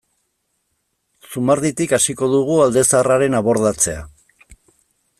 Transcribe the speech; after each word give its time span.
Zumarditik 1.33 1.95
hasiko 1.99 2.31
dugu 2.33 2.57
alde 2.65 2.85
zaharraren 2.93 3.41
abordatzea. 3.43 4.07